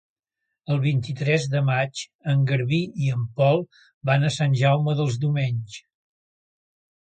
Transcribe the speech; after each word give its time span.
El 0.75 0.79
vint-i-tres 0.85 1.45
de 1.55 1.61
maig 1.67 2.01
en 2.33 2.41
Garbí 2.53 2.81
i 3.09 3.11
en 3.19 3.29
Pol 3.43 3.63
van 4.13 4.25
a 4.25 4.35
Sant 4.41 4.59
Jaume 4.65 4.99
dels 5.03 5.23
Domenys. 5.29 5.81